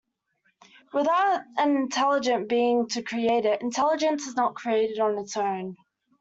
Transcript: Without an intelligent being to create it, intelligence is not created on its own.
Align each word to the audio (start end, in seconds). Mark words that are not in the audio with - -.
Without 0.93 1.43
an 1.57 1.75
intelligent 1.75 2.49
being 2.49 2.87
to 2.87 3.03
create 3.03 3.45
it, 3.45 3.61
intelligence 3.61 4.23
is 4.25 4.35
not 4.35 4.55
created 4.55 4.97
on 4.99 5.19
its 5.19 5.37
own. 5.37 5.77